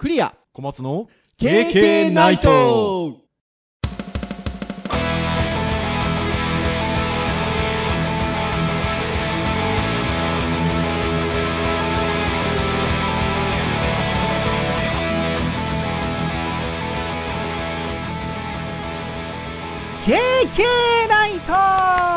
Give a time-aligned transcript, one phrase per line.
[0.00, 0.34] クリア。
[0.54, 3.18] 小松の KK ナイト。
[20.06, 22.09] ケーケーナイト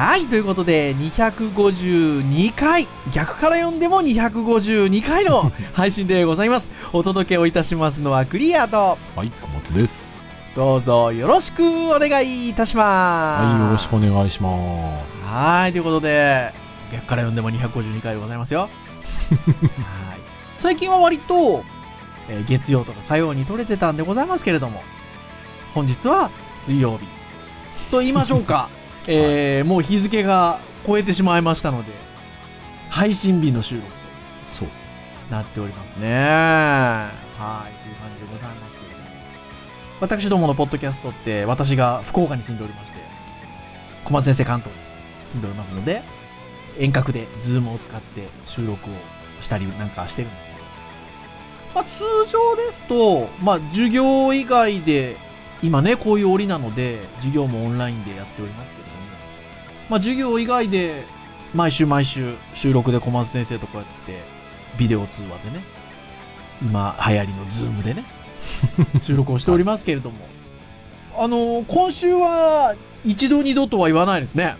[0.00, 6.68] はい、ということで、252回、逆から読んでも252回の 配信でございます。
[6.94, 10.18] お届けをいたしますのはクリアと、はい、小松です。
[10.56, 13.44] どうぞよろしくお願いいたします。
[13.44, 14.48] はい、よろしくお願いしま
[15.20, 15.26] す。
[15.26, 16.54] はい、ということで、
[16.90, 18.60] 逆から読んでも252回でございますよ。
[18.64, 18.70] はい。
[20.60, 21.62] 最近は割と、
[22.30, 24.82] えー月曜とか火曜に撮れてたんでございますけれども、
[25.74, 26.30] 本日は
[26.62, 27.06] 水曜日
[27.90, 28.70] と言いましょうか。
[29.06, 31.92] えーもう日付が超えてしまいましたので、
[32.88, 33.86] 配信日の収録
[34.46, 34.86] そうです。
[35.28, 36.08] となっておりますね。
[37.38, 38.70] はい、という感じでございます。
[40.00, 42.98] 私どものポッドキャストって、私が福岡に住んでおりまして、
[44.04, 44.80] 小松先生関東に
[45.32, 46.02] 住んでおりますので、
[46.78, 48.94] 遠隔でズームを使って収録を
[49.42, 50.58] したりなんかしてるんですけど、
[51.74, 51.84] まあ、
[52.24, 55.16] 通常ですと、まあ、授業以外で、
[55.62, 58.70] 今ね、こういう折なので、授業もオンラインでやっております、
[59.90, 61.04] まあ、授業以外で、
[61.52, 64.22] 毎週毎週収録で小松先生とこうやって、
[64.78, 65.64] ビデオ通話でね、
[66.62, 68.04] 今流行りのズームでね、
[69.02, 70.18] 収録をしておりますけれども、
[71.18, 74.54] あの今週は一度二度とは言わないですね。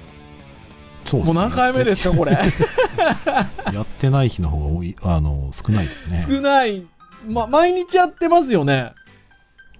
[1.06, 2.32] そうもう何回目ですか、これ。
[3.72, 6.26] やってない日の方が多い、あの、少ないですね。
[6.28, 6.82] 少ない。
[7.28, 8.92] ま、毎日やってますよね。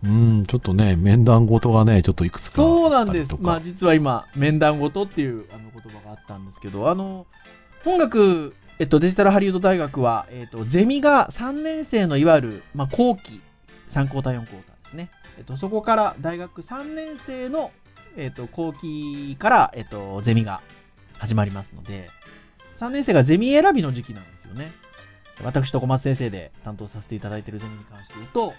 [0.03, 3.35] うん、ちょっとね、面談事がね、ちょっといくつかそうなんです。
[3.39, 7.27] まあ実は今、面談ごとっていうあの言葉があったんですけど、あの、
[7.85, 13.41] 本学、えっと、デジタルハリウッド大学は、えっと、ゼミが3年生のいわゆる、まあ、後期、
[13.91, 15.11] 3クォーター、4クォーターですね。
[15.39, 17.71] えっと、そこから大学3年生の、
[18.17, 20.63] えっと、後期から、えっと、ゼミが
[21.19, 22.09] 始まりますので、
[22.79, 24.73] 3年生がゼミ選びの時期なんですよね。
[25.45, 28.55] 私と小松先生で担当させていただいているゼミに関して言うと、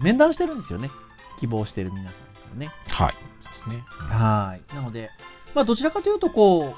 [0.00, 0.90] 面談してるんですよね。
[1.40, 2.18] 希望してる皆さんか
[2.50, 2.70] らね。
[2.88, 3.12] はい。
[3.12, 3.18] そ
[3.48, 3.84] うですね。
[3.86, 4.74] はい。
[4.74, 5.10] なので、
[5.54, 6.74] まあ、どちらかというと、こ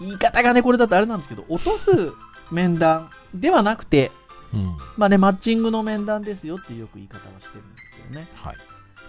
[0.00, 2.12] う、言い方がね、これだとあれなんですけど、落とす
[2.50, 4.10] 面談ではなくて、
[4.52, 4.76] うん。
[4.96, 8.28] まあね、マッチングの面談ですよっていうよく言い方をしてるんですよね。
[8.34, 8.56] はい。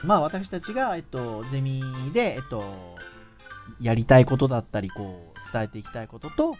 [0.03, 1.81] まあ、私たちが、えっと、ゼミ
[2.13, 2.95] で、えっと、
[3.79, 6.55] やりたいことだったり、こう、伝えていきたいことと、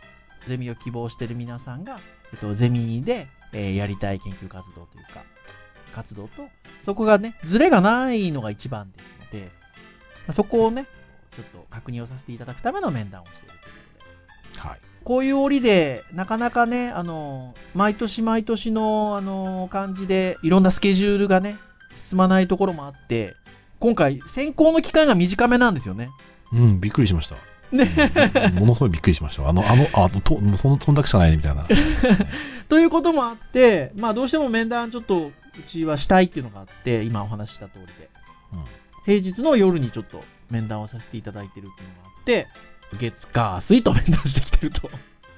[0.48, 2.00] ゼミを希望してる皆さんが、
[2.34, 5.24] えっと、ゼミで、えーやりたい研究活動というか、
[5.98, 6.48] 活動と、
[6.86, 9.52] そこがね、ズレがないのが一番ですので、ま
[10.30, 10.86] あそこをね、
[11.36, 14.10] ちょっと確認をさせていただくための面談をしているというこ
[14.54, 14.70] とで。
[14.70, 14.80] はい。
[15.04, 21.58] こういう折で、なかなかね、あの、毎年毎年の、あの、感じで、いろんなスケジュールがね、
[22.10, 23.36] 進まないところもあって、
[23.80, 26.10] 今回、選考の期間が短めなんですよね。
[26.54, 27.38] うん、びっくりしました。
[27.72, 27.92] ね。
[28.54, 29.48] うんものすごいびっくりしました。
[29.48, 31.68] あの、あの、あの、と、もうそんそんだけしかないね、みたいな。
[32.70, 38.10] ということもあって、まあ、どうしても面談ちょっと、うちはしたいっていうのがあって、今お話しした通りで。
[38.54, 42.48] うん平日の夜にちょっと面談をさせていただいてるっていうのがあって、
[43.00, 44.90] 月、火、水と面談してきてると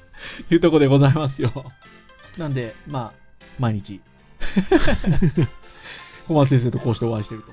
[0.50, 1.52] いうところでございますよ。
[2.35, 4.02] なんで、まあ、毎日、
[6.28, 7.51] 小松先生とこうしてお会いしてると。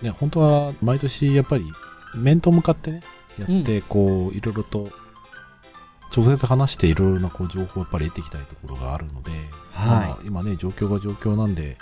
[0.00, 1.66] ね、本当は毎年やっぱり
[2.14, 3.02] 面と向かってね、
[3.38, 4.90] やって、こう、いろいろと、
[6.14, 9.30] 直接話していろいろなこう情報をやっぱり得ていきたいところがあるので、
[9.72, 11.76] はいまあ今ね、状況が状況なんで、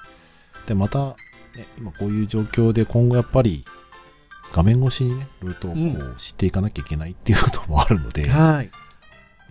[0.67, 1.17] で、また、
[1.56, 3.65] ね、今こういう状況で今後やっぱり
[4.53, 8.71] 画面越しにね、いろいろとこうんう知っていかなきゃいけないっていうこともあるので、はい。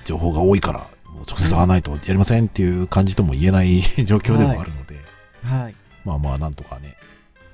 [0.05, 0.79] 情報が多いから、
[1.11, 4.99] もう直接会わないとやりませんっていう感じとも言えない 状況でもあるので、
[5.43, 5.75] はい。
[6.05, 6.95] まあまあなんとかね、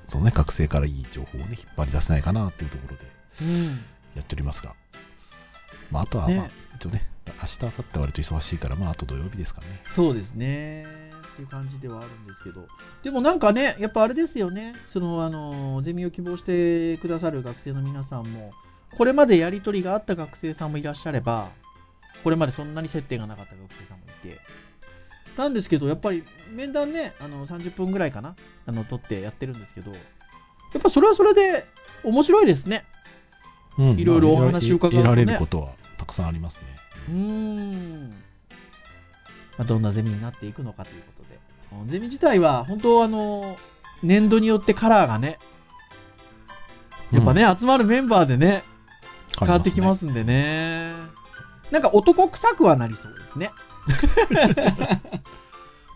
[0.06, 3.02] そのね、学生からいい情報をね、引っ張り出せないかなっていうところで
[3.42, 3.64] うん。
[4.16, 4.74] やっておりますが、
[5.90, 9.66] まああとはまあ、ね一応ね、明日、明後日割と忙しいから、まああと土曜日ですかね。
[9.94, 10.82] そうですね。
[10.82, 12.66] っていう感じではあるんですけど。
[13.02, 14.74] でもなんかね、やっぱあれですよね。
[14.92, 18.50] その、あの、ゼミを希望してくださる学生の皆さんも、
[18.96, 21.50] これまでやりとりがあった学生さんもいらっしゃれば、
[22.22, 24.38] これまでそんなに接点がなかった学生さんもいて。
[25.36, 29.98] なんですけど、やっぱり面談ね、あの、30分ぐらいかなあの、撮ってやってるんですけど、や
[30.78, 31.66] っぱそれはそれで
[32.04, 32.84] 面白いですね。
[33.78, 36.66] うんいろいろお話を伺うとね得られることはたくさんありますね。
[37.08, 38.10] うーん。
[39.58, 41.90] まあ、どんなゼミになっていくのかということで。
[41.90, 43.56] ゼミ自体は、本当あの、
[44.02, 45.38] 年度によってカラーがね、
[47.12, 48.64] やっぱね、集まるメンバーでね、
[49.38, 50.92] 変わってきますすんでね。
[51.70, 53.50] なんか男臭くはなりそうですね。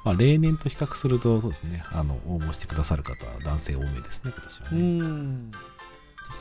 [0.05, 4.81] まあ、例年と比較すると、そうですね、あの、応募してくださる方は男性多めですね、今年はうね。
[4.81, 5.51] ん。
[5.51, 5.61] ちょっ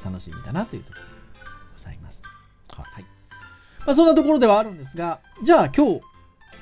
[0.03, 1.09] と楽しみだなというところで
[1.77, 2.19] ございます。
[2.69, 3.18] はい。
[3.85, 6.01] まあ、そんなところではあるんですが、じゃあ今日、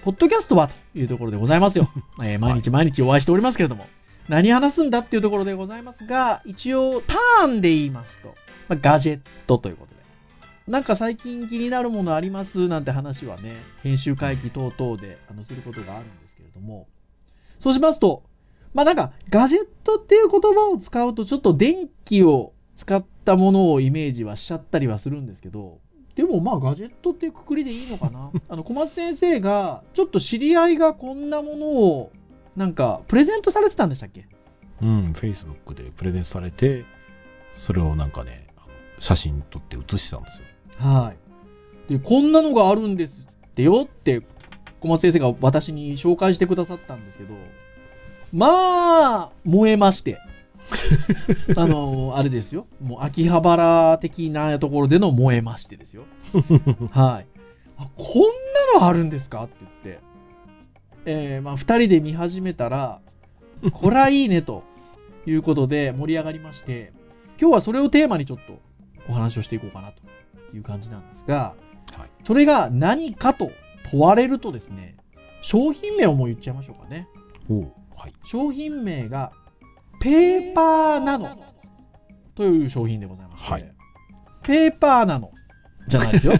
[0.04, 1.90] ポッドキャストはというところでございますよ。
[2.24, 3.88] えー毎日毎日お会いしておりますけれども、
[4.30, 8.36] 何話すんだっていうところでございますが、一応ターンで言いますと、
[8.70, 9.98] まあ、ガジェットということで。
[10.72, 12.68] なんか最近気になるものあります？
[12.68, 13.54] なんて話はね、
[13.84, 16.88] 編集会議等々であのすることがあるんですけれども、
[17.60, 18.24] そうしますと、
[18.74, 25.80] まあなんかガジェットっていう言葉を使うとちょっと電気を使ったものをイメージはしちゃったりはするんですけど、
[26.18, 32.12] でもまあガジェットっていうくくりでいいのかな あの小松先生がちょっと知り合いがこんなものを
[32.56, 34.26] なんかプレゼントされてたんでしたっけ？
[34.82, 36.86] うん、Facebook でプレゼンされて、
[37.52, 38.48] それをなんかね、
[39.00, 40.46] 写真撮って写してたんですよ。
[40.80, 41.14] は
[41.88, 41.94] い。
[41.94, 43.14] で、こんなのがあるんです
[43.50, 44.24] ってよって
[44.80, 47.36] 小松先生が私に紹介してくださったんですけど、
[48.34, 50.20] まあ、燃えまして。
[51.56, 52.68] あの、あれですよ。
[52.82, 56.04] もう秋葉原的なところでの燃えましてですよ。
[56.92, 57.26] はい。
[57.78, 58.22] あ、こん
[58.74, 59.44] なのあるんですか？
[59.44, 60.00] って言って。
[61.06, 63.00] えー、まあ、二人で見始めたら、
[63.72, 64.64] こらいいねと
[65.26, 66.92] いうことで盛り上がりまして、
[67.40, 68.60] 今日はそれをテーマにちょっと
[69.10, 70.02] お話をしていこうかなと
[70.56, 71.54] いう感じなんですが、
[71.96, 72.10] はい。
[72.26, 73.52] それが何かと
[73.90, 74.98] 問われるとですね、
[75.42, 77.08] 商品名をもう言っちゃいましょうかね。
[77.96, 78.14] はい。
[78.26, 79.32] 商品名が、
[80.00, 81.38] ペーパーナノ
[82.36, 83.74] という商品でございまして、はい
[84.44, 85.32] ペーパーナノ
[85.90, 86.34] じゃないですよ。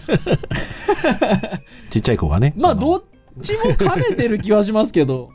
[1.90, 2.54] ちっちゃい子がね。
[2.56, 3.02] まあ、のどっ
[3.42, 5.30] ちも兼ねてる気はしますけど、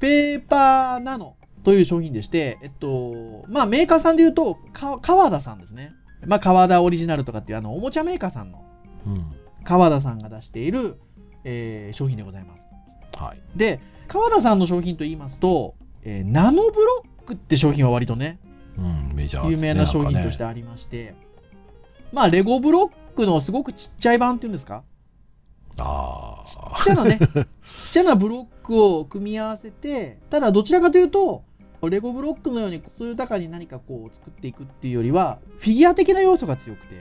[0.00, 5.92] ペーパーナノという商品でして、えっと、まあ、メーカーさんで言うと、か川田さんですね。
[6.26, 8.62] まあ、川田オリジナルとかっていう、あの、おもちゃメーカーさんの
[9.06, 9.24] うん。
[9.64, 10.98] 川田さんが出している、
[11.44, 13.22] えー商品でございます。
[13.22, 13.38] はい。
[13.56, 18.38] で、川田さんの商品と言いますと、えーナノブロックって商品は割とね、
[18.78, 19.50] うん、メジャー。
[19.50, 21.14] 有名な商品としてありまして、
[22.12, 24.82] まあ、レゴブロックのすごくちっちゃい版っていうんですか？
[25.78, 26.44] あ
[26.78, 27.46] ちっちゃなね、 ちっ
[27.92, 31.42] ちゃなブロックを組み合わせて、ただどちらかというと、
[31.88, 36.96] レゴブロックのように、それ豊かに何かこう作っていくっていうよりは、フィギュア的な要素が強くて、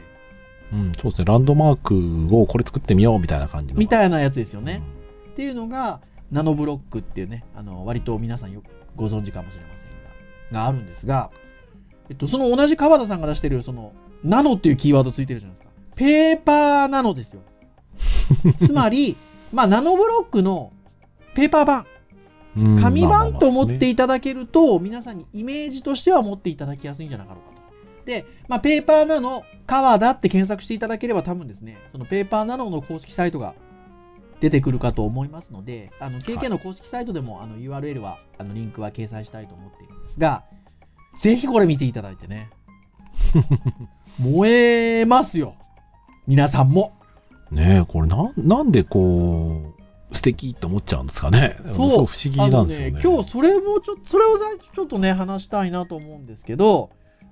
[0.72, 0.76] あ。
[0.76, 1.26] うん、そうですね。
[1.26, 3.80] ランドマークをこれ作ってみようみたいな感じの。
[3.80, 4.82] いみたいなやつですよね。
[5.32, 6.00] っていうのが、
[6.32, 9.79] ナノブロックっていうね、あの、割と皆さんよくご存知かもしれません
[10.52, 11.32] が、があるんですが、
[12.10, 13.94] えっと、その同じ川田さんが出してる、その、
[14.24, 15.74] ナノっていうキーワードついてるじゃないですか。
[15.96, 17.42] ペーパーナノですよ。
[18.66, 19.16] つまり、
[19.54, 20.72] まあ、ナノブロックの
[21.34, 21.90] ペーパー版、うん
[22.82, 27.62] 紙版と思っていただけると、皆さんにイメージとしては持っていただきやすいんじゃなかろうか
[28.00, 28.06] と。
[28.06, 33.54] で、まあ、ペーパーナノ川田って検索していただければ多分ですね、そのペーパーナノの公式サイトが
[34.42, 40.44] 出てくるかと思いますので、あの、KK の公式サイトでも、あの URL は、あのリンクは掲載したいと思っているんですが、
[41.22, 42.50] ぜひこれ見ていただいてね。
[44.20, 45.56] 燃えますよ。
[46.28, 46.94] 皆さんも。
[47.52, 49.74] ねえ、これなん、なんでこ
[50.12, 51.58] う、素敵って思っちゃうんですかね。
[51.58, 53.00] そうすごい不思議なんですよね。
[53.00, 56.92] あの今日それもちょっと、それをちょっとね、話したいなと思うんですけど、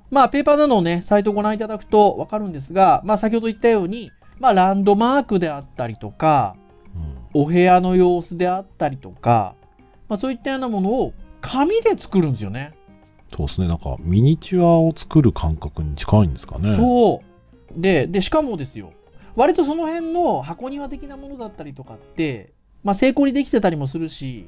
[0.10, 6.67] まあ、ペーパーなのね、サイトをご覧いただくとわかるんですが、まあ、先ほど言ったように、まあ、ランドマークであったりとか、うん
[7.38, 9.54] お部屋の様子であったりとか、
[10.10, 12.74] まあ、そういったようなものを紙で作るんですよね。
[13.36, 13.68] そうですね。
[13.68, 16.76] なんか、ミニチュアを作る感覚に近いんですかね。
[16.76, 17.22] そ
[17.78, 17.80] う。
[17.80, 18.92] で、で、しかもですよ、
[19.36, 22.54] 割とその辺の箱庭的なものだったりとかって、
[22.84, 24.48] まあ、成功にできてたりもするし、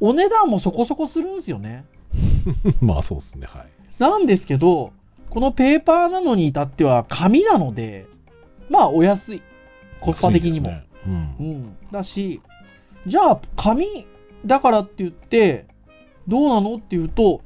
[0.00, 1.84] お値段もそこそこするんですよね。
[2.80, 3.46] まあそうですね。
[3.46, 3.66] はい。
[4.00, 4.92] なんですけど、
[5.30, 8.06] このペーパーなのに至っては紙なので、
[8.70, 9.42] まあお安い。
[10.00, 10.68] コスパ的にも。
[10.68, 11.76] ねうんうん。
[11.90, 12.40] だし、
[13.06, 14.06] じゃあ紙
[14.44, 15.66] だからって言って、
[16.26, 17.42] どうなのっていうと、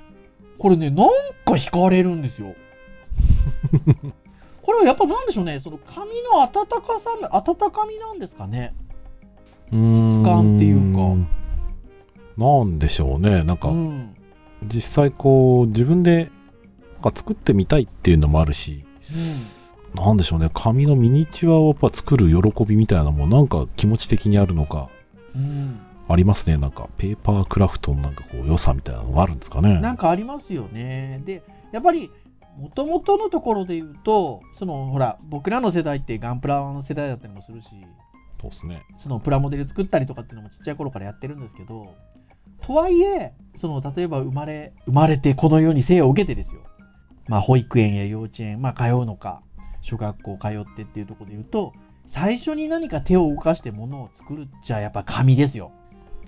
[0.59, 1.09] これね、なん
[1.45, 2.55] か惹かれるんですよ。
[4.63, 8.75] これはやっぱなんでしょうね、その紙の温かさ、温かみなんですかね。
[9.71, 10.81] 質感っていう
[12.37, 13.43] なんでしょうね。
[13.45, 14.17] なんか、うん。
[14.65, 16.31] 実際こう、自分で
[16.95, 18.85] なんか作ってみたいっていうのもあるし、
[19.95, 20.51] なんでしょうね。
[20.55, 24.89] 紙のミニチュアをやっぱ作る喜びみたいなのもなんか気持ち的にあるのか、
[25.35, 25.43] うん。
[25.43, 26.57] うんありますね。
[26.59, 29.81] なんか、ペーパークラフトのなんかこう、良さみたいなのがあるんですかね。
[29.81, 31.23] なんかありますよね。
[31.25, 32.11] で、やっぱり、
[32.59, 37.69] もともとのところで言うと、その、ほら、僕らの世代ってガンプラの世代だったりもするし、
[38.41, 38.83] そうですね。
[38.99, 41.95] そのプラモデル作ったりとかっていうのもちっちゃい頃からやってるんですけど、
[42.61, 46.63] とはいえ、その、例えば生まれ、生まれてこの世に生を受けてですよ。
[47.29, 49.43] まあ、保育園や幼稚園、まあ、通うのか、
[49.83, 51.75] 小学校通ってっていうところで言うと、
[52.07, 55.73] 最初に何か手を動かして物を作るっちゃやっぱ紙ですよ。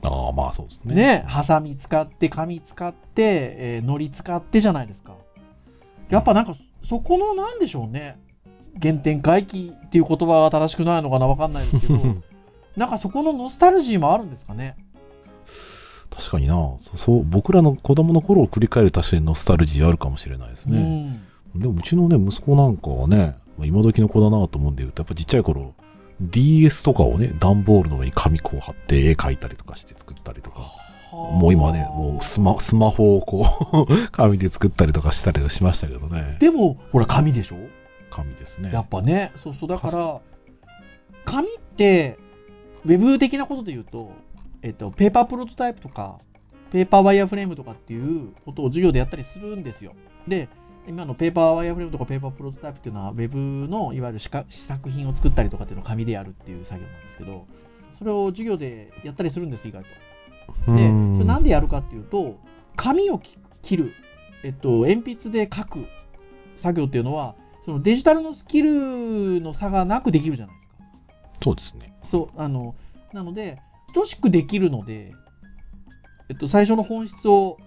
[0.03, 0.95] ああ、まあそうですね。
[0.95, 5.15] ね、ハサミ使って、紙使って、えー、糊使ってじゃないですか。
[6.11, 6.57] やっぱなんか、
[6.89, 8.19] そこのなんでしょうね。
[8.83, 12.01] 原点回帰っていう言葉が正しくないのかなわかんないですけど、
[12.77, 14.77] なんかそこのノスタルジーもあるんですかね。
[16.11, 21.19] 確かになそう僕らの子供の頃を振り返る確かにノスタルジーあるかもしれないですね。
[21.55, 21.61] うん。
[21.61, 25.75] でもうちのね、息子なんかはね、まあ今時の子だなと思うんで言うと、やっぱちっちゃい頃、
[26.21, 30.71] DS とかをね、段ボールの上に紙こう貼って絵描いたりとかして作ったりとか、
[31.13, 33.47] もう今はね、もうスマスマホをこ
[33.89, 36.37] う、 紙で作ったりとかしたりはしましたけどね。
[36.41, 37.57] でも、ほら、紙でしょ？
[38.11, 38.71] 紙ですね。
[38.73, 40.21] やっぱね、そうそう、だから、
[41.25, 42.19] 紙って、
[42.85, 44.13] ウェブ的なことで言うと、
[44.63, 46.19] えっと、ペーパープロトタイプとか、
[46.71, 49.93] ペーパーワイヤーフレームとかっていうことを授業でやったりするんですよ。
[50.27, 50.49] で、
[50.87, 57.47] 今のペーパーワイヤーフレームとかペーパープロトタイプっていうのは、ウェブのいわゆる試作品を作ったりとかっていうのを紙でやるっていう作業なんですけど、
[57.99, 59.89] それを授業でやったりするんです、意外と。
[60.73, 62.39] で、それなんでやるかっていうと、
[62.77, 63.93] 紙をき切る、
[64.43, 65.87] えっと、鉛筆で書く
[66.59, 70.75] 作業っていうのは、そのデジタルのスキルの差がなくできるじゃないですか。
[71.43, 71.95] そうですね。
[72.11, 72.75] そう、あの、
[73.13, 73.59] なので、
[73.95, 75.13] 等しくできるので、
[76.29, 77.59] えっと、最初の本質を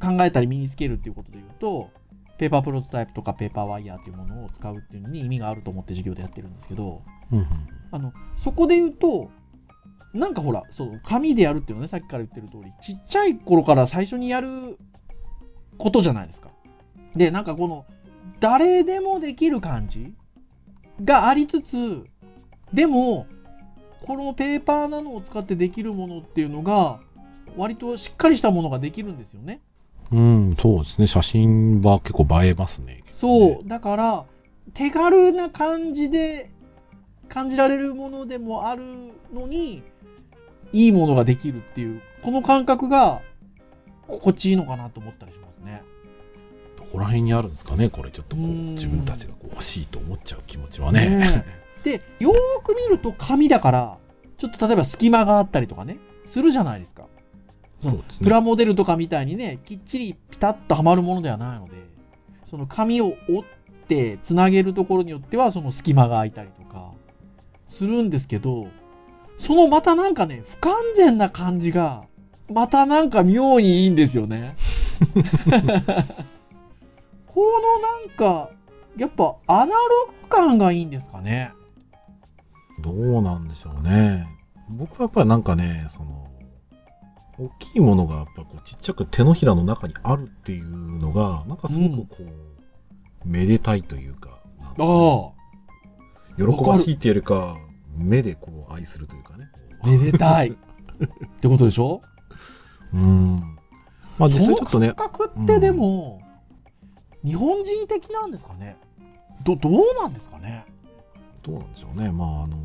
[0.00, 1.90] 考えたり身につけるっていうことで言うと、
[2.38, 7.02] ペーパープロトタイプとかペーパーワイヤーっていうものを使うっていうのに意味があると思って授業でやってるんですけど、
[7.32, 7.46] うんうん
[7.90, 9.30] あの、そこで言うと、
[10.14, 14.78] なんかほら、そう、紙でやるっていうのはね、さっきから言ってる通り、ちっちゃい頃から最初にやる
[15.78, 16.50] ことじゃないですか。
[17.14, 17.86] で、なんかこの、
[18.40, 20.14] 誰でもできる感じ
[21.02, 22.04] がありつつ、
[22.72, 23.26] でも、
[24.06, 27.00] このペーパーなのを使ってできるものっていうのが、
[27.56, 29.60] 割としっかりしたものができるんですよね。
[30.12, 31.06] うん、そうですね。
[31.06, 33.02] 写真は結構映えますね。
[33.14, 34.24] そう、だから、
[34.74, 36.50] 手軽な感じで
[37.28, 38.82] 感じられるものでもある
[39.32, 39.82] のに、
[40.72, 43.20] いいものができるっていう、この感覚が
[44.06, 45.82] 心地いいのかなと思ったりしますね。
[46.76, 51.08] どこら辺にあるんですかね、これちょっとこううん自分たちがこう欲しいと思っちゃう気持ちはね。
[51.08, 51.44] ね
[51.84, 53.98] で、よーく見ると紙だから、
[54.38, 57.06] ちょっと例えば隙間があったりとかね、するじゃないですか。
[57.80, 61.72] そのそうですねプラモデルとかみたいにね、きっちりピタッとはまるものではないので、
[62.46, 63.44] その紙を折っ
[63.88, 66.92] てつなげるところによっては、その隙間が空いたりとか
[67.68, 68.68] するんですけど、
[69.38, 72.04] そのまたなんかね、不完全な感じが、
[72.50, 74.56] またなんか妙にいいんですよね。
[77.26, 78.50] このなんか、
[78.96, 79.72] やっぱアナロ
[80.22, 81.52] グ感がいいんですかね。
[82.80, 84.26] どうなんでしょうね。
[84.70, 86.27] 僕はやっぱりなんかね、その、
[87.38, 94.40] 大きいものがやっぱこうちっちゃく手のひらの中にあるっていうのが、なんかすごくこう、めでたいというか、かね
[94.78, 95.30] あ
[96.36, 97.56] 喜ばしいっていうよりか、
[97.96, 99.48] 目でこう愛するというかね。
[99.82, 100.50] あ、めでたい。
[100.50, 100.56] っ
[101.40, 102.02] てことでしょ？
[102.92, 103.56] うん。
[104.18, 106.20] まあ実際ちょっとね感覚ってでも、
[107.24, 108.76] 日本人的なんですかね？
[109.44, 110.64] ど、どうなんですかね？
[111.42, 112.10] どうなんでしょうね。
[112.10, 112.56] まああの、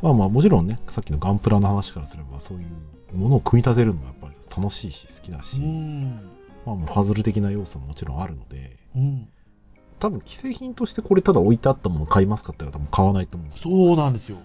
[0.00, 2.66] まあまあもちろんね、さっきのガンプラの話からすれば、そういう
[3.16, 6.02] ものを組み立てるのがやっぱり楽しいし、好きだし、ん。
[6.66, 9.28] まあもうパズル的な要素ももちろんあるので、うん。
[9.98, 13.70] 多分既製品としてこれただ置いてあったものを買いますかって言ったら多分買わないと思うんですよ。
[13.70, 14.38] そうなんですよ。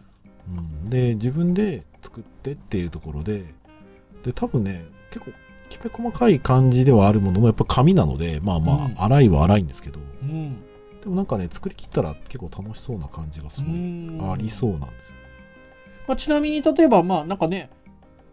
[0.47, 3.45] うん、で、自分で作ってっていうところで、
[4.23, 5.31] で、多分ね、結構
[5.69, 10.61] きめ細かい感じではあるものもやっぱ紙なので、まあまあ、うん粗いは粗いんですけど、うん。
[11.01, 15.15] でもなんかね、作り切ったら結構楽しそうな感じがすごいうんありそうなんですよ。
[16.07, 17.69] まあ、ちなみに、例えば、まあ、なんかね、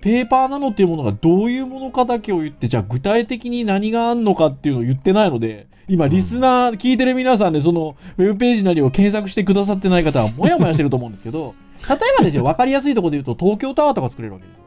[0.02, 11.54] ペーパーなのっていうものがどういうものかだけを言って、じゃあ具体的に何があんのかっていうのを言ってないので、今、リスナー、聞いてる皆さんで、その、ウェブページなりを検索してくださってない方は、もやもやしてると思うんですけど、
[11.88, 14.62] 例えばですよ、わかりやすいところで言うと、東京タワーとか作れるわけですよ。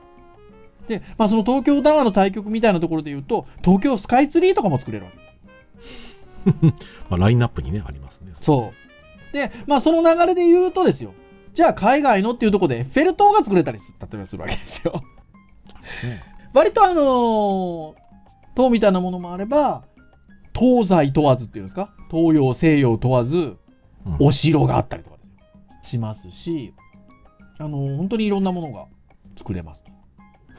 [0.87, 6.73] で、まあ、その東京タワーの対局みたいなところで言うと、東京スカイツリーとかも作れるわけですよ。
[7.09, 8.31] まあ、ラインナップにね、ありますね。
[8.39, 8.85] そう。
[9.35, 11.13] で、まあその流れで言うとですよ。
[11.53, 15.03] じゃあ海外のっていうところでエッフェル塔が作れたりす例えばするわけですよ。
[15.85, 16.23] ですね。
[16.53, 17.93] 割とあのー
[18.55, 19.83] 塔みたいなものもあれば、
[20.57, 21.93] 東西問わずっていうんですか？
[22.09, 23.57] 東洋西洋問わず、うん
[24.19, 25.15] お城があったりとか。
[25.83, 26.73] しますし、
[27.59, 28.85] あのー本当にいろんなものが
[29.35, 29.91] 作れますと。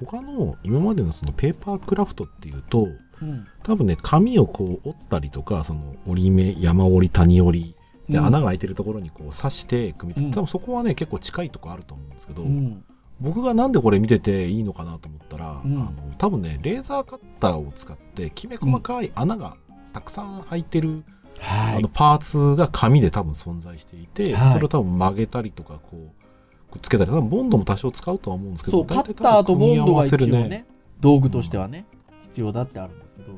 [0.07, 2.89] 他の今までのそのペーパークラフトっていうと、
[3.23, 3.47] うん。
[3.63, 7.75] 多分ね、紙をこう折ったりとか、その折り目、山折り、谷折り、
[8.13, 12.85] で、うん穴が開いてるところにこう刺して組み立て、うん多分そこはね、結構近いとこあると思うんですけど、うん。
[13.21, 15.77] 僕がなんでこれ見てていいのかなと思ったら、うん。
[15.77, 19.57] あの多分ねレーザーカッターを使ってきめ細かい穴が
[19.93, 21.05] たくさん開いてる
[21.39, 21.77] はい。
[21.77, 21.89] あの。
[21.89, 24.53] パーツが紙で多分存在していて、はい。
[24.53, 30.67] それを多分曲げたりとかこうくっつけたり多分ボンドも多少使うとは思うんですけどそう、カッターとボンドが一応組み合わせるね、
[31.01, 31.87] 道具としてはね、
[32.25, 33.33] 必要だってあるんですけど、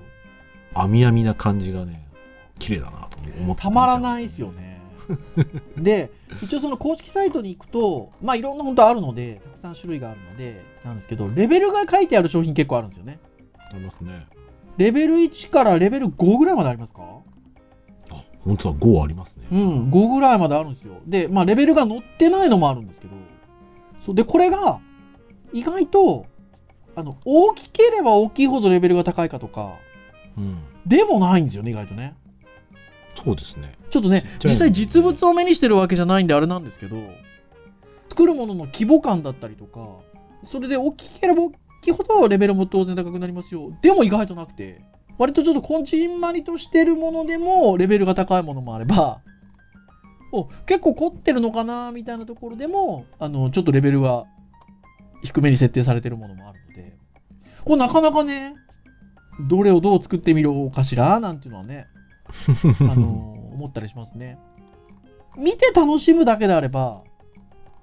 [0.74, 2.08] 網網な感じがね
[2.58, 4.67] 綺麗だなと思ってたまらないですよね。
[5.76, 6.10] で、
[6.42, 13.18] 一応その公式サイトに行くと、まあいろんな本当あるので、たくさん種類があるので、なんですけど、レベルが書いてある商品結構あるんですよね。
[13.70, 14.26] ありますね
[14.78, 17.02] レベル1からレベル5ぐらいまでありますか？
[18.10, 20.94] あ本当だ5ありますね、うん、5ぐらいまであるんですよ。
[21.06, 23.14] で、まあレベルが載ってないのもあるんですけど、
[24.06, 24.80] そうで、これが
[25.52, 26.26] 意外と、
[26.94, 29.74] あの、大きければ大きいほどレベルが高いかとか、
[30.36, 32.14] うん、でもないんですよね、意外とね。
[33.24, 36.96] そうですねちょっとね、実際実物を目にしてるわけじゃないんであれなんですけど、
[38.10, 39.96] 作るものの規模感だったりとか、
[40.44, 41.50] それで大きければ大
[41.82, 43.72] きいほどレベルも当然高くなりますよ。
[43.82, 44.82] でも意外となくて、
[45.18, 49.20] 割とちょっとこんちんまりとしてるものでもレベルが高いものもあれば、
[50.32, 54.24] お結構凝ってるのかなみたいなところでも、あの、ちょっとレベルが
[55.22, 56.96] 低めに設定されてるものもあるので、
[57.64, 58.54] これなかなかね、
[59.48, 61.86] どれをどう作ってみようかしらなんていうのはね、
[62.80, 64.38] あの思ったりしますね。
[65.36, 67.02] 見て楽しむだけであれば、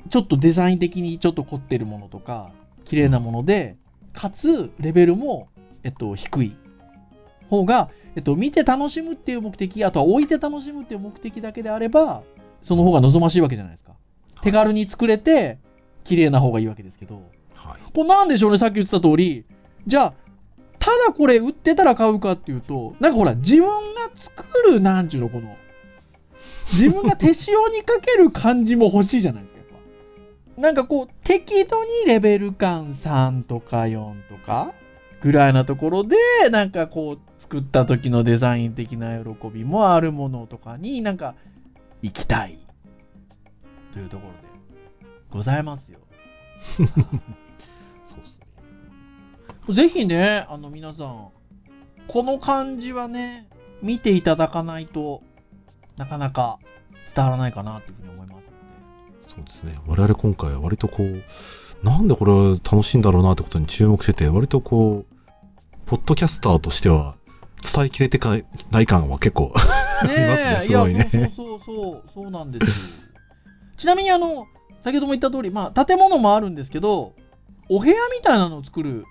[0.09, 2.51] ちょっとデザイン的にちょっと凝ってるものとか、
[2.83, 3.77] 綺麗なもので、
[4.13, 5.49] かつ、レベルも、
[5.83, 6.55] えっと、低い
[7.49, 12.23] 方が、えっと、見て楽しむっていう目的、あとは置いて楽しむっていう目的だけであれば、
[12.61, 13.93] その方が望ましいわけじゃないですか。
[14.41, 15.59] 手軽に作れて、
[16.03, 17.15] 綺麗な方がいいわけですけど、
[17.55, 19.45] はいこれなんでしょうね、さっき言ってた通り。
[19.87, 20.13] じゃあ、
[20.85, 25.57] ただこれ売ってたら買うかっていうと、なんかほら、自分が作る、なんちゅうの、この、
[26.73, 29.81] 自分が手塩にかける感じも欲しいじゃないですか、やっ
[30.57, 30.61] ぱ。
[30.61, 34.75] なんかこう、適度にレベル感3とか4とか、
[35.21, 36.17] ぐらいなところで、
[36.51, 41.33] なんかこう、作った時のデザイン的な喜びもあるものとかになんか、
[42.03, 42.59] 行きたい。
[43.91, 45.97] というところで、ございますよ。
[49.73, 51.29] ぜひね、あの皆さん、
[52.07, 53.47] この感じはね、
[53.81, 55.21] 見ていただかないと
[55.97, 56.59] なかなか
[57.15, 59.27] 伝わらないかなというふうに思いますので。
[59.27, 59.79] そうですね。
[59.87, 61.23] 我々今回は割とこう、
[61.83, 65.15] なんでこれ楽しいんだろうなってことに注目してて、割とこう、
[65.87, 67.15] ポッドキャスターとしては
[67.61, 68.37] 伝えきれてか
[68.71, 69.53] ない感は結構
[70.03, 73.05] ね りますねすごいねやそうそうそうそう、そうなんですよ。
[73.77, 74.47] ちなみにあの、
[74.83, 77.13] 先ほども言った通り、まあ、建物もあるんですけど、
[77.69, 79.05] お部屋みたいなのを作る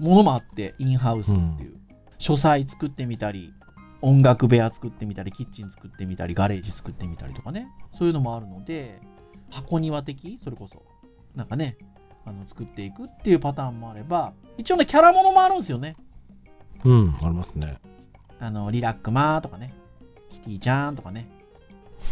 [0.00, 1.74] ものもあって、インハウスっていう。
[2.18, 3.54] 書斎作ってみたり、
[4.02, 9.00] 音楽部屋作ってみたり、キッチン作ってみたり、ガレージ作ってみたりとかね、そういうのもあるので、
[9.50, 10.82] 箱庭的それこそ。
[11.34, 11.76] なんかね、
[12.24, 15.96] あの作っていくっていうパターンもあれば、一応ね、キャラものもあるんですよね。
[16.84, 17.78] うん、ありますね。
[18.38, 19.74] あの、リラックマーとかね、
[20.30, 21.28] キティちゃんとかね、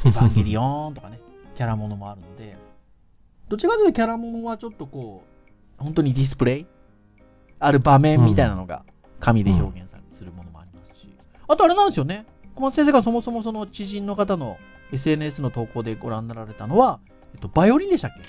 [0.05, 1.21] エヴァンゲリオンとかね、
[1.57, 2.57] キャラものもあるので、
[3.49, 5.23] どっちかというとキャラものはちょっとこ
[5.79, 6.67] う、本当にディスプレイ
[7.59, 8.85] ある場面みたいなのが
[9.21, 11.09] 紙で表現されするものもありますし、
[11.47, 14.59] あとあれなんですよね、小松先生がそもそもその知人の方の
[14.93, 17.01] SNS の投稿でご覧になられたのは、
[17.35, 18.23] えっと、バイオリンでしたっけ？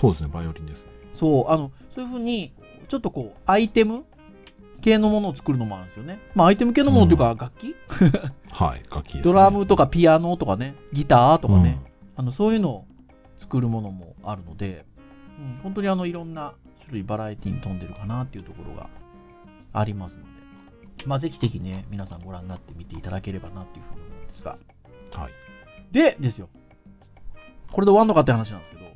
[0.00, 0.90] そうですね、バイオリンですね。
[1.14, 2.52] そう、あの、そういうふうに、
[2.88, 4.04] ちょっとこう、アイテム
[4.82, 6.20] 系のものを作るのもあるんですよね。
[6.34, 7.74] まあ、アイテム系のものというか、楽器？
[8.52, 9.22] はい、楽器です、ね。
[9.24, 11.92] ドラムとかピアノとかね、ギターとかね、うん。
[12.16, 12.84] あのそういうのを
[13.38, 14.84] 作るものもあるので、
[15.38, 16.54] うん、本当にあのいろんな
[16.86, 18.88] 種類バラエティに富んでるかなっていうところが
[19.72, 20.28] ありますので、
[21.04, 24.58] まあ、ぜひぜひね、皆さんご覧になってみていただければなっていうふうに思うんですが。
[25.12, 25.32] はい。
[25.92, 26.48] で、ですよ。
[27.70, 28.86] これで終わんのかって話なんですけど、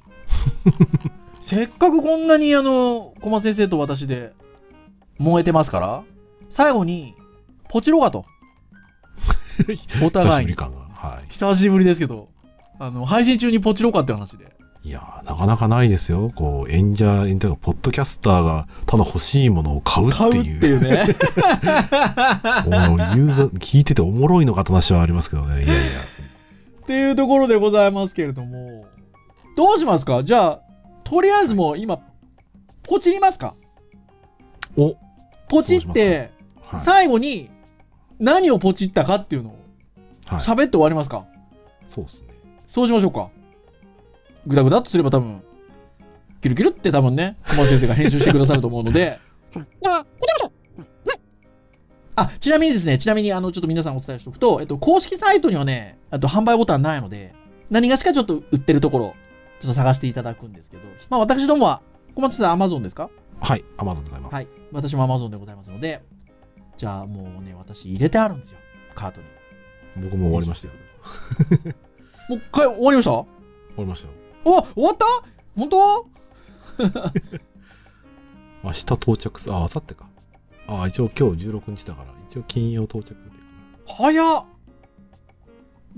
[1.46, 4.33] せっかくこんなにあの、小松先生と私で
[5.18, 6.05] 燃えてますから、
[6.50, 7.14] 最後に、
[7.68, 8.24] ポチろかと。
[10.03, 10.57] お互いに久しぶり。
[10.57, 10.81] 感が。
[10.94, 11.29] はい。
[11.31, 12.29] 久しぶりですけど、
[12.79, 14.60] あの、配信中にポチろかって話で。
[14.83, 16.33] いやーなかなかないですよ。
[16.35, 20.66] こう、演者、演者が、ポッドキャスターが、ただ欲しいものを買うってっていう。
[20.66, 21.05] いうね。
[22.64, 25.64] もうユーザー、聞いてておもろいのかって話はありますけどね。
[25.64, 26.01] いやいや。
[26.83, 28.87] っていうところでございますけれども、
[29.55, 30.25] どうしますか？
[30.25, 30.61] じゃあ、
[31.05, 31.99] とりあえずもう今、
[32.83, 33.55] ポチりますか？
[34.79, 34.97] お
[35.49, 36.31] ポチって、
[36.64, 36.81] はい。
[36.87, 37.51] 最後に
[38.19, 39.57] 何をポチったかっていうのを
[40.27, 41.27] はい、喋って終わりますか、
[41.87, 42.29] そうですね。
[42.69, 43.29] そうしましょうか。
[44.46, 45.42] ぐだぐだっとすれば多分、
[46.40, 49.18] キルキルって多分ね、小松先生が編集してくださると思うので、
[52.16, 57.35] あ、ちなみにですね、ちなみにあの、ちょっと皆さんお伝えしておくと、えっと、公式サイトにはね、あと販売ボタンないので、
[57.70, 59.14] 何がしかちょっと売ってるところ、
[59.61, 61.83] ちょっと探していただくんですけど、まあ私どもは、
[62.14, 63.09] 小松先生 Amazon ですか？
[63.40, 63.64] はい。
[63.79, 64.35] アマゾンでございます。
[64.35, 64.46] はい。
[64.72, 66.03] 私も Amazon でございますので、
[66.76, 68.59] じゃあもうね、私入れてあるんですよ。
[68.94, 69.26] カートに。
[70.05, 70.74] 僕も終わりましたよ。
[72.29, 73.11] もう一回終わりました？
[73.11, 73.26] 終わ
[73.79, 74.14] りましたよ。
[74.44, 75.05] あ終わった？
[75.57, 76.07] 本当？
[78.62, 80.09] 明日到着す、あ、明後日か。
[80.66, 83.14] あ、一応今日16日だから、一応金曜到着
[83.87, 84.44] 早っ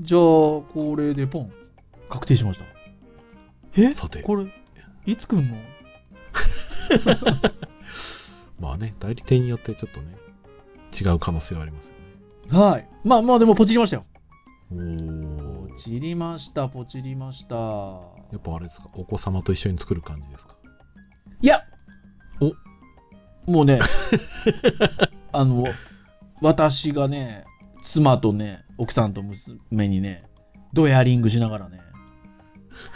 [0.01, 1.53] じゃあ、これでポン。
[2.09, 2.65] 確定しました。
[3.77, 3.93] え？
[3.95, 4.47] さてこれ、
[5.07, 5.57] いつ来んの？
[5.57, 5.63] な。
[8.61, 10.15] まあね、代理店によってちょっとね、
[10.99, 11.95] 違う可能性はありますよ
[12.53, 12.59] ね。
[12.59, 12.89] はい。
[13.05, 14.05] まあまあ、でもポチりましたよ。
[14.71, 17.57] おーポチりました、ポチりました。
[18.33, 20.55] やっぱあれですか、お子様と一緒に作る感じですか？
[21.41, 21.63] いや
[23.47, 23.81] もうね、
[25.33, 25.65] あの、
[26.41, 27.45] 私がね、
[27.85, 30.23] 妻とね、奥さんと娘にね、
[30.73, 31.81] ドヤリングしながらね、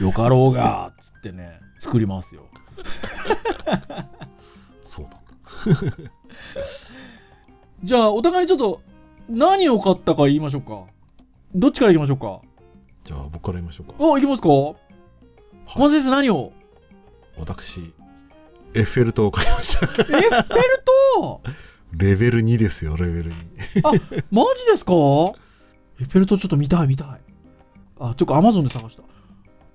[0.01, 2.47] よかろうが、つってね、作りますよ。
[4.85, 5.21] そうなんだ。
[7.83, 8.81] じゃあ、お互いにちょっと、
[9.29, 10.85] 何を買ったか言いましょうか。
[11.57, 12.41] どっちから行きましょうか？
[13.03, 13.95] じゃあ僕から言いましょうか。
[13.99, 14.49] あ、行きますか？
[15.67, 16.53] 浜先生何を？
[17.37, 17.93] 私、
[18.75, 19.87] エッフェル塔を買いました。
[19.87, 20.83] エッフェル
[21.15, 21.43] 塔
[21.93, 24.25] レベル2ですよ、レベル2。
[24.31, 24.93] マジですか？
[24.93, 27.09] エッフェル塔ちょっと見たい見たい。
[27.99, 29.03] あ、ちょっとアマゾンで探した。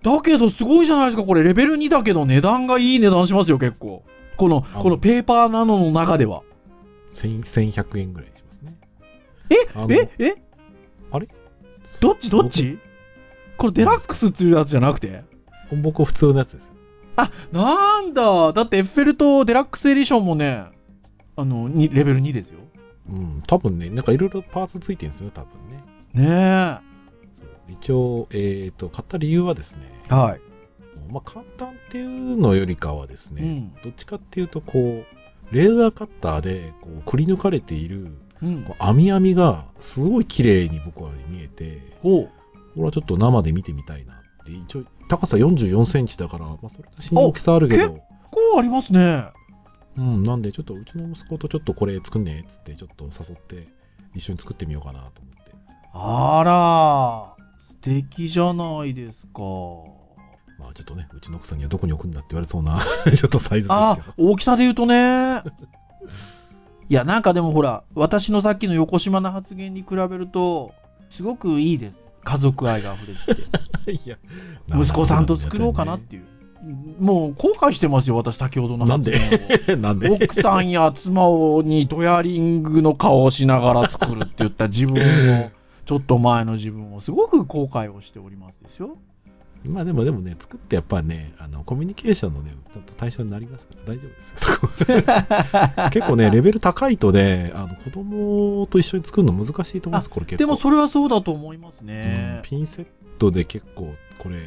[0.03, 4.03] だけどすごいじゃないですか、これレベル2だけど値段がいい値段しますよ、結構。
[4.37, 6.41] この、あこのペーパーナノの中では。
[7.13, 8.77] 1000 1100円ぐらいしますね。
[9.49, 9.55] え？
[9.75, 10.09] あのえ？
[10.17, 10.35] え？
[11.99, 12.29] どっち？
[12.29, 12.79] どっち？
[13.57, 15.23] これデラックスっていうやつじゃなくて？
[15.75, 16.73] 僕普通のやつですよ。
[17.15, 18.53] あ、なんだ。
[18.53, 20.65] だってエッフェル塔デラックスエディションもね、
[21.35, 22.59] あの、にレベル2ですよ。
[23.09, 26.27] うん、多分ね、なんかいろいろパーツついてるんですよ、多分ね。
[26.27, 26.79] ね
[27.33, 30.13] そう一応、えっ、と、買った理由はですね、え。
[30.13, 30.41] はい。
[31.11, 33.73] まあ簡単っていうのよりかはですね、うん。
[33.83, 42.23] どっちかっていうと、こう、レーザーカッターでこうくり抜かれているうん網網がすごい綺麗に僕は見えて、ほう。
[42.23, 42.31] こ
[42.77, 47.95] れはちょっと生で見てみたいなって、一応高さ44センチだから、まあそれなしに大きさあるけど、
[48.31, 49.25] こうありますね。
[49.97, 53.67] うん、なんでちょっとうちの息子とちょっとこれ作んねえっつってちょっと誘って
[54.15, 55.51] 一緒に作ってみようかなと思って。
[55.93, 59.41] あら、素敵じゃないですか。
[60.57, 62.79] まあちょっとね、うちの奥さんにはどこに置くんだって言われそうな
[63.15, 65.41] ちょっとサイズですあけど。、大きさで言うとね。
[66.87, 70.73] いや、なんかでもほら、私のさっきの横島な発言に比べると、
[71.09, 72.10] すごくいいです。
[72.23, 73.45] 家族愛が溢れて
[73.85, 73.91] て。
[73.91, 74.17] いや、
[74.79, 76.23] 息子さんと作ろうかなっていう。
[76.99, 79.19] もう後悔してますよ、私、先ほどの発言
[79.75, 79.77] を。
[79.81, 80.09] なんで？
[80.09, 81.23] 奥さんや妻
[81.63, 85.49] にドヤリングの顔をしながら作るって言った自分を、
[85.85, 88.69] ちょっと前の自分をすごく後悔をしておりますで？
[88.75, 88.97] すよ。
[89.65, 95.89] まあでもでもね、作ってやっぱね、あのコミュニケーションのね、ちょっと対象になりますから大丈夫です。
[95.91, 100.37] 結構ね、レベル高いとね、あの子供と一緒に作るの難しいと思います、これ結構。
[100.37, 102.39] でもそれはそうだと思いますうんね。
[102.43, 102.87] ピンセッ
[103.19, 104.37] トで結構これ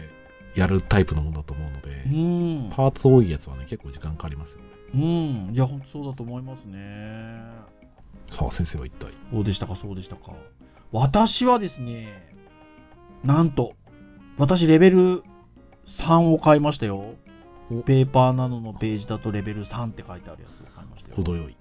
[0.56, 2.70] やるタイプのものだと思うので、うん。
[2.70, 4.64] パーツ多いやつはね、結構時間かかりますよね。
[4.94, 4.98] う
[5.50, 5.54] ん。
[5.54, 7.40] いや、本当そうだと思いますね。
[8.30, 9.12] さあ、先生は一体？
[9.32, 10.32] そうでしたか、そうでしたか？
[10.92, 12.32] 私はですね、
[13.24, 13.74] なんと、
[14.36, 15.22] 私レベル
[15.86, 17.14] 3を買いましたよ。
[17.86, 21.16] ペーパーナノのページだとレベル3って書いてあるやつを買いましたよ。
[21.16, 21.56] 程よい。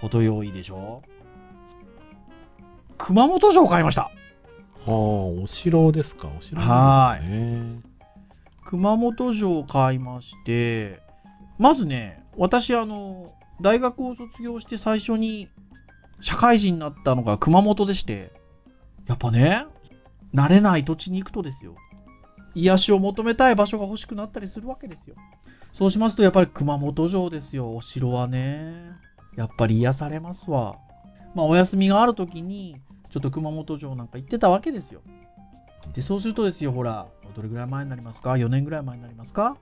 [0.00, 1.02] 程よいでしょ？
[2.98, 4.02] 熊本城を買いました。
[4.02, 4.10] あ
[4.86, 7.80] あ、お城ですか、お城はですね。
[8.64, 11.00] 熊本城を買いまして、
[11.58, 15.48] まずね、私あの、大学を卒業して最初に
[16.20, 18.32] 社会人になったのが熊本でして、
[19.06, 19.64] やっぱね、
[20.34, 21.74] 慣れない土地に行くとですよ、
[22.54, 25.16] 癒しを求めたい場所が欲しくなったりするわけですよ。
[25.72, 28.92] そうしますとやっぱり熊本城ですよ、お城はね。
[29.36, 30.76] やっぱり癒されますわ。
[31.34, 32.76] まあお休みがある時に、
[33.10, 35.02] ちょっと熊本城なんか行ってたわけですよ。
[35.94, 39.56] で、そうするとですよ、ほら、どれぐらい前になりますか ?4 年ぐらい前になりますか？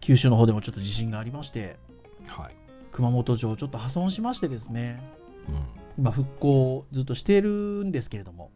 [0.00, 1.76] 九州の方でもちょっと地震がありまして、
[2.26, 2.54] はい。
[2.92, 5.02] 熊本城をちょっと破損しましてですね、
[5.48, 5.56] うん。
[5.98, 7.50] 今復興をずっとしている
[7.84, 8.50] んですけれども、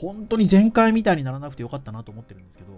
[0.00, 2.72] 本当に前回みたいにならなくてよかったなと思ってるんですけど、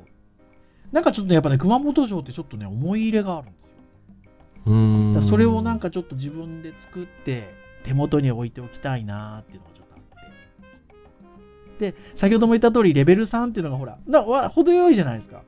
[0.93, 5.31] なんかちょっとね、やっぱね、熊本城ってちょっとね、思い入れがあるんですよ。
[5.31, 7.55] それをなんかちょっと自分で作って、
[7.85, 11.93] 手元に置いておきたいなーっていうのがちょっとあって。
[11.93, 15.43] で、先ほども言った通り、レベル3っていうのがほら、なわ程よいじゃないですか。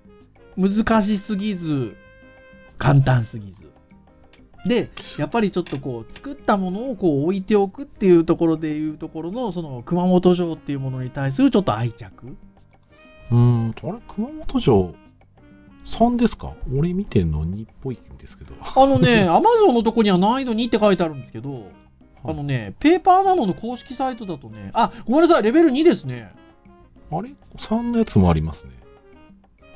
[0.57, 1.97] 難しすぎず、
[2.79, 3.72] 簡単すぎず。
[4.67, 12.27] で、やっぱりちょっとこう、作ったものをこう置いておくっていうところでいうところの、その熊本城っていうものに対するちょっと愛着。
[12.27, 14.95] うーん、あれ、熊本城
[15.85, 16.53] 3ですか？
[16.77, 18.55] 俺見てんの2っぽいんですけど。
[18.61, 21.67] あのね、 アマゾンのとこには難易度2って書いてあるんですけど、
[22.25, 26.31] あのね、ペーパーナノの公式サイトだとね、あ、ごめんなさい、レベル2ですね。
[27.11, 28.73] あれ ?3 のやつもありますね。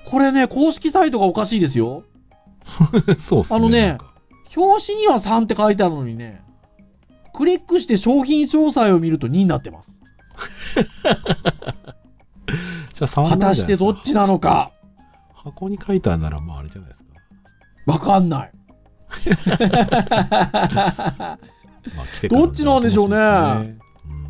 [0.05, 2.05] これね、公式サイトがおかしいですよ。
[3.19, 3.57] そうっすね。
[3.57, 3.99] あのね
[4.57, 6.43] 表紙には3って書いてあるのにね、
[7.35, 9.91] クリックして商品詳細を見ると2になってます。
[12.95, 14.73] じゃあ3果たしてどっちなのか、
[15.35, 17.11] 箱に書いてあるなら、まああれじゃないですか。
[17.87, 18.53] わかんない。
[21.95, 24.27] まあ、来てからどっちなんでしょうね楽しみですねうん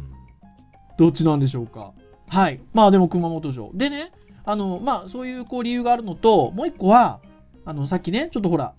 [0.99, 1.93] どっちなんでしょうか。
[2.29, 2.61] はい。
[2.75, 3.71] まあでも熊本城。
[3.75, 4.11] でね、
[4.45, 7.21] あの、まあそういうこう理由があるのと、もう一個は、
[7.65, 8.75] あの、さっきね、ちょっとほら、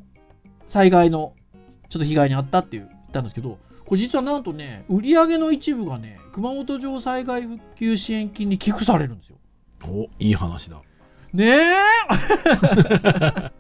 [0.68, 1.34] 災害の、
[1.90, 9.38] ちょっと被害に遭ったっていう言ったんですけど、これ実はなんとね、売り上げの一部がね、熊本城災害復旧支援金に寄付されるんですよ。
[9.88, 10.82] お、いい話だ。
[11.34, 11.74] ねえ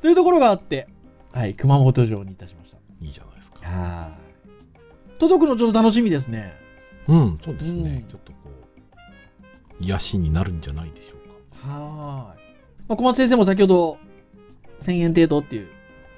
[0.00, 0.88] というところがあって、
[1.32, 2.78] はい、熊本城にいたしました。
[3.00, 3.58] いいじゃないですか。
[3.68, 4.16] は
[5.16, 5.18] い。
[5.18, 6.54] 届くのちょっと楽しみですね。
[7.06, 8.04] うん、そうですね。
[8.04, 8.38] うんちょっとこ
[9.80, 11.68] う、癒しになるんじゃないでしょうか。
[11.68, 12.54] はーい。
[12.88, 13.98] まあ、小松先生も先ほど
[14.82, 15.68] 1000円程度っていう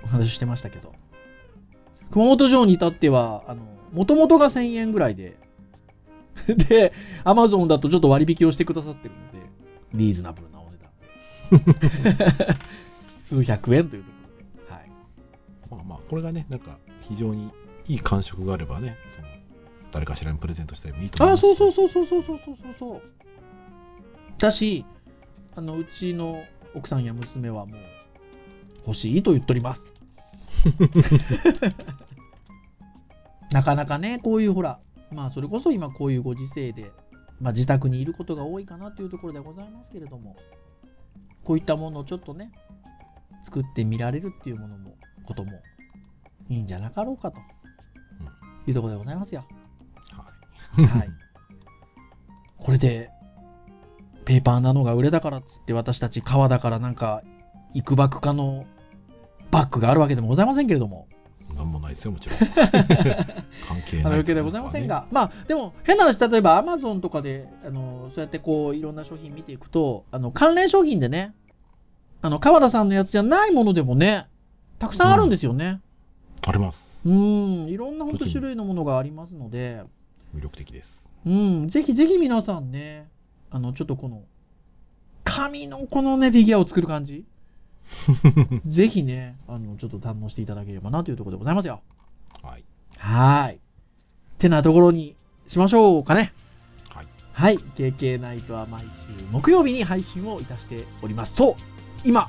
[0.05, 0.93] お話ししてましたけど、
[2.11, 5.37] 熊本城に至っては、あの、もともとが1000円ぐらいで、
[6.69, 6.93] で、
[7.25, 9.47] アマゾンだとちょっと割引をしてくださってるので、
[9.95, 11.67] リーズナブルなお値段
[12.47, 12.57] で。
[13.27, 14.75] 数百円というところで。
[14.75, 14.91] はい。
[15.71, 17.51] まあまあ、これがね、なんか、非常に
[17.87, 19.29] いい感触があればね、その、
[19.93, 23.03] 誰かしらにプレゼントしたりもいいと思いあ、ますそうそうそうそうそうそうそうそうそう。
[24.39, 24.85] だし、
[25.55, 26.43] あの、うちの
[26.75, 27.77] 奥さんや娘はもう、
[28.91, 29.83] 欲しいと言っております。
[33.53, 34.81] なかなかね、こういうほら、
[35.13, 36.91] まあ、それこそ今こういうご時世で、
[37.41, 40.37] まあ、自宅にいることが多いかなというところでございますけれども、
[41.45, 42.51] こういったものをちょっとね、
[43.45, 45.53] 作ってみられるっていうものも、ことも、
[46.49, 47.39] いいんじゃなかろうかと、
[48.67, 49.45] いうところでございますよ。
[50.77, 50.87] はい。
[50.87, 51.09] はい。
[52.59, 53.11] これで、
[54.25, 57.23] ペーパーなのが売れたからっつって私たち川だからなんか、
[57.75, 58.67] 幾ばくかの
[59.51, 61.09] バッグがあるわけでもございませんけれども、
[61.57, 62.39] なんもないですよ、もちろん。
[63.67, 71.35] 関係ないわけでございませんが、まあでも変な話、例えばアマゾンとかで、あのそうやってこういろんな商品見ていくと、あの関連商品でね、
[72.23, 74.27] あの川田さんのやつじゃないものでもね、
[74.79, 75.81] たくさんあるんですよね。
[76.47, 77.03] あります。
[77.05, 79.83] うん、いろんな本当種類のものがありますので、
[80.35, 81.11] 魅力的です。
[81.27, 83.09] うん、ぜひぜひ皆さんね、
[83.51, 84.23] あの、ちょっとこの、
[85.25, 87.25] 紙のこのね、フィギュアを作る感じ、
[88.67, 91.83] ぜひね、あの、ちょっと堪能していただければなというところでございますよ。
[92.43, 92.65] はい。
[92.97, 93.61] はーい。
[94.39, 96.33] てなところにしましょうかね。
[96.89, 97.07] はい。
[97.33, 97.59] はい。
[97.77, 98.89] KK ナイトは毎週
[99.31, 101.35] 木曜日に配信をいたしております。
[101.35, 101.55] そう
[102.05, 102.29] 今、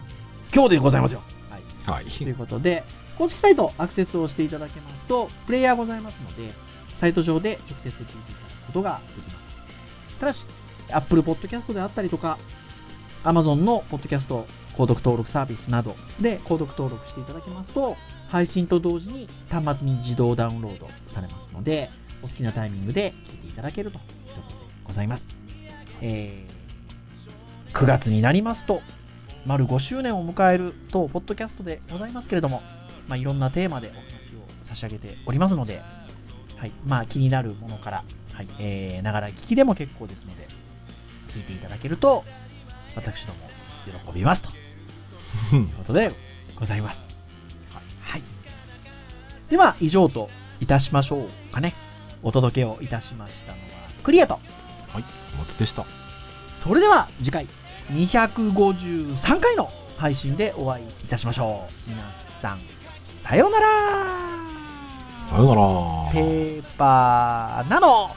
[0.53, 1.21] 今日でございますよ。
[1.49, 2.01] はい。
[2.01, 2.05] はい。
[2.05, 2.83] ということで、
[3.17, 6.51] 公式サイトアクセスをしていただけますと、プレイヤーございますので、
[6.99, 8.15] サイト上で直接聞いていただ
[8.63, 10.19] くことができます。
[10.19, 10.43] ただし、
[10.91, 12.37] Apple Podcast であったりとか、
[13.23, 14.27] Amazon の Podcast
[14.73, 17.95] 購読登録サービスなどで購読登録していただけますと、
[18.29, 21.89] 配信と同時に端末に自動ダウンロードされますので、
[22.23, 25.23] お好きなタイミングで聞いていただけるというところでございます。
[26.01, 28.81] えー、9月になりますと、
[29.45, 32.61] 丸5周年を迎える当ポッドキャストでございますけれども、
[33.07, 35.81] まあ、いろんなテーマでお話を差し上げておりますので、
[36.57, 38.03] はい、まあ気になるものから、
[38.33, 40.47] はい、えー、ながら聞きでも結構ですので、
[41.33, 42.23] 聞いていただけると、
[42.95, 43.39] 私ども
[44.09, 44.49] 喜びますと
[45.55, 46.13] いうことで
[46.55, 46.99] ございます。
[48.03, 48.21] はい。
[49.49, 51.73] では、以上といたしましょうかね。
[52.23, 53.65] お届けをいたしましたのは、
[54.03, 54.39] クリアと。
[54.89, 55.03] はい。
[55.35, 55.85] お松でした。
[56.63, 57.47] それでは次回
[57.91, 61.89] 253回の配信でお会いいたしましょう。
[61.89, 62.03] 皆
[62.41, 62.59] さん、
[63.23, 63.67] さようなら
[65.25, 65.61] さよなら。
[66.11, 68.15] ペーパーなの